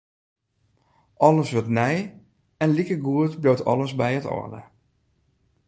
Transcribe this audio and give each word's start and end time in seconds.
Alles 1.25 1.51
wurdt 1.51 1.67
nij 1.79 2.21
en 2.61 2.69
likegoed 2.77 3.39
bliuwt 3.39 3.65
alles 3.71 3.91
by 3.99 4.11
it 4.19 4.25
âlde. 4.37 4.61